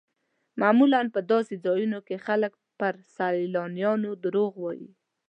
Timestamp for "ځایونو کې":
1.65-2.23